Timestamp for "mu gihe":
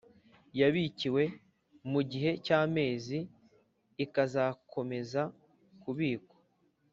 1.91-2.31